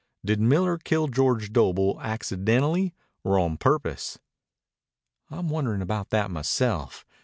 [0.25, 4.17] "Did Miller kill George Doble accidentally or on purpose?"
[5.29, 7.05] "I'm wondering about that myself.